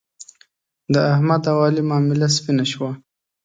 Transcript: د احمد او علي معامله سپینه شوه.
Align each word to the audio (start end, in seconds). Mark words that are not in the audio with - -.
د 0.93 0.95
احمد 1.13 1.43
او 1.51 1.57
علي 1.65 1.83
معامله 1.89 2.27
سپینه 2.35 2.65
شوه. 2.71 2.91